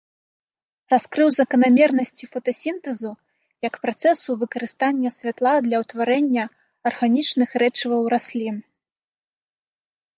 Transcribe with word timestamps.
Раскрыў 0.93 1.27
заканамернасці 1.39 2.29
фотасінтэзу 2.37 3.11
як 3.67 3.73
працэсу 3.85 4.29
выкарыстання 4.47 5.09
святла 5.19 5.55
для 5.69 5.77
ўтварэння 5.85 6.43
арганічных 6.93 7.49
рэчываў 7.65 8.01
раслін. 8.17 8.57